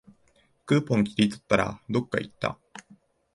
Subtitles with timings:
[0.65, 2.57] クーポン切り取ったら、どっかいった